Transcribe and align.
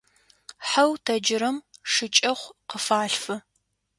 Жьэу 0.67 0.91
тэджырэм 1.05 1.57
шыкӀэхъу 1.91 2.55
къыфалъфы. 2.69 3.35